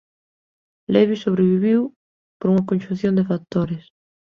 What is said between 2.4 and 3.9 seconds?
unha conxunción de factores.